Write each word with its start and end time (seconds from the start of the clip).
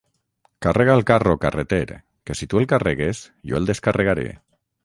Carrega 0.65 0.95
el 0.99 1.03
carro, 1.09 1.35
carreter 1.43 1.81
que 2.23 2.39
si 2.39 2.47
tu 2.55 2.63
el 2.65 2.69
carregues, 2.75 3.25
jo 3.51 3.63
el 3.63 3.73
descarregaré 3.73 4.29